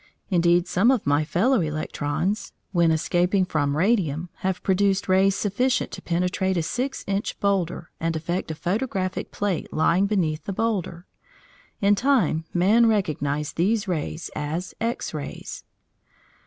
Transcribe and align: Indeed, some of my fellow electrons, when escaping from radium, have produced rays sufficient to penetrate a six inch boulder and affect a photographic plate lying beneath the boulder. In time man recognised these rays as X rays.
Indeed, 0.31 0.67
some 0.67 0.89
of 0.89 1.05
my 1.05 1.23
fellow 1.23 1.61
electrons, 1.61 2.53
when 2.71 2.89
escaping 2.89 3.45
from 3.45 3.77
radium, 3.77 4.29
have 4.37 4.63
produced 4.63 5.07
rays 5.07 5.35
sufficient 5.35 5.91
to 5.91 6.01
penetrate 6.01 6.57
a 6.57 6.63
six 6.63 7.03
inch 7.05 7.39
boulder 7.39 7.91
and 7.99 8.15
affect 8.15 8.49
a 8.49 8.55
photographic 8.55 9.29
plate 9.31 9.71
lying 9.71 10.07
beneath 10.07 10.45
the 10.45 10.53
boulder. 10.53 11.05
In 11.81 11.93
time 11.93 12.45
man 12.51 12.87
recognised 12.87 13.57
these 13.57 13.87
rays 13.87 14.31
as 14.35 14.73
X 14.79 15.13
rays. 15.13 15.63